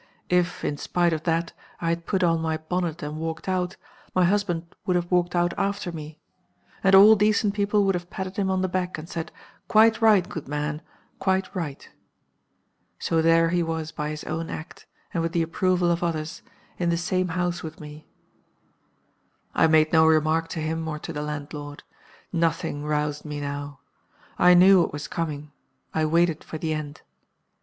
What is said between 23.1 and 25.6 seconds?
me now. I knew what was coming;